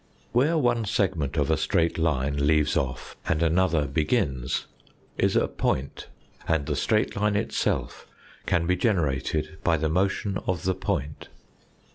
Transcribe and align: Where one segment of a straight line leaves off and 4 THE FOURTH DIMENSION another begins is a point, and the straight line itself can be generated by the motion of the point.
Where 0.31 0.57
one 0.57 0.85
segment 0.85 1.37
of 1.37 1.51
a 1.51 1.57
straight 1.57 1.99
line 1.99 2.47
leaves 2.47 2.75
off 2.75 3.15
and 3.27 3.39
4 3.39 3.49
THE 3.49 3.53
FOURTH 3.53 3.53
DIMENSION 3.53 3.53
another 3.75 3.87
begins 3.87 4.65
is 5.19 5.35
a 5.35 5.47
point, 5.47 6.07
and 6.47 6.65
the 6.65 6.75
straight 6.75 7.15
line 7.15 7.35
itself 7.35 8.07
can 8.47 8.65
be 8.65 8.75
generated 8.75 9.59
by 9.63 9.77
the 9.77 9.89
motion 9.89 10.39
of 10.47 10.63
the 10.63 10.73
point. 10.73 11.27